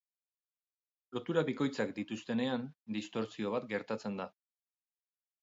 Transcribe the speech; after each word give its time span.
Lotura 1.17 1.43
bikoitzak 1.49 1.91
dituztenean, 1.99 2.65
distortsio 2.97 3.53
bat 3.59 3.69
gertatzen 3.75 4.19
da. 4.25 4.29